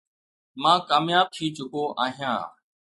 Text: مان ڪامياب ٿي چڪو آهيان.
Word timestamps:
مان 0.61 0.77
ڪامياب 0.89 1.27
ٿي 1.35 1.45
چڪو 1.55 1.83
آهيان. 2.03 2.43